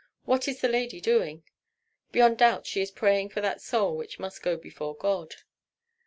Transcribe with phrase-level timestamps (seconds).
[0.25, 1.43] "What is the lady doing?"
[2.11, 5.35] "Beyond doubt she is praying for that soul which must go before God."